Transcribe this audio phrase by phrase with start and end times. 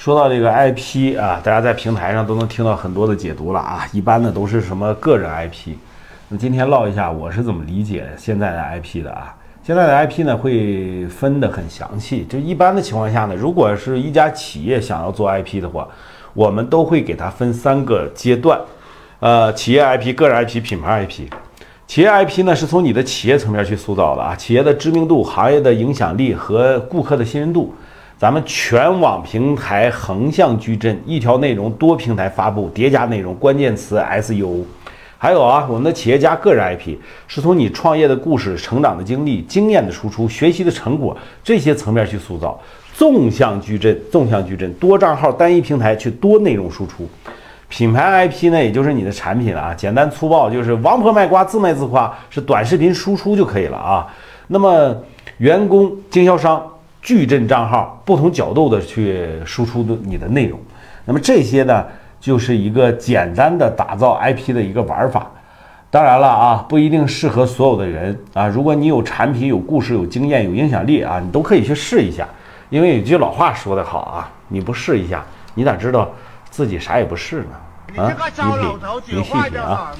[0.00, 3.86] 说到这个 IP 啊，大家在平台上都能听到很多的解读了啊。
[3.92, 5.74] 一般的都是什么个人 IP，
[6.30, 9.36] 那今天唠一下我是怎么理解现在的 IP 的啊。
[9.62, 15.86] 现在的 IP 呢会分得很详细，就一般的情况下呢，如果是一家企业想要做 IP 的话，
[16.32, 18.58] 我们都会给它分三个阶段，
[19.18, 21.28] 呃，企业 IP、个人 IP、品牌 IP。
[21.86, 27.74] 企业 IP 呢是从你的企业层面去塑造的啊，企业的知名度、行业的影响力和顾客的信任度。
[28.20, 34.62] 咱们全网平台横向矩阵，一条内容多平台发布，叠加内容，关键词 SEO。
[35.16, 42.60] 还有啊，我们的企业家个人 IP 是从你创业的故事、成长的经历、经验的输出、学习的成果这些层面去塑造。
[42.92, 47.08] 纵向矩阵，纵向矩阵，多账号单一平台去多内容输出。
[47.70, 54.06] 品牌 IP 呢，也就是你的产品了啊，简单粗暴就是王婆卖瓜，自卖自夸，是短视频输出就可以了啊。
[54.48, 54.94] 那么
[55.38, 56.62] 员工、经销商。
[57.02, 60.60] 矩阵账号不同角度的去输出的你的内容，
[61.04, 61.84] 那么这些呢，
[62.20, 65.30] 就是一个简单的打造 IP 的一个玩法。
[65.90, 68.46] 当然了啊，不一定适合所有的人啊。
[68.46, 72.28] 如果你有产品、有故事、有经验、有影响力啊，你都可以去试一下。
[72.68, 76.08] 因为有句老话说得好啊，你不试一下，你咋知道
[76.48, 77.44] 自己啥也不是
[77.96, 78.02] 呢？
[78.04, 79.90] 啊，你品，你细品啊。